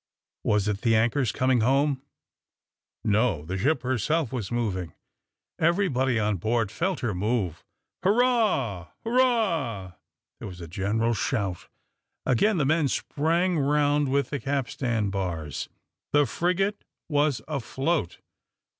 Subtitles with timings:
[0.43, 2.01] Was it the anchors coming home?
[3.03, 4.95] No: the ship herself was moving.
[5.59, 7.63] Everybody on board felt her move.
[8.01, 8.87] "Hurrah!
[9.03, 9.91] hurrah!"
[10.39, 11.67] There was a general shout.
[12.25, 15.69] Again the men sprang round with the capstan bars;
[16.13, 18.17] the frigate was afloat.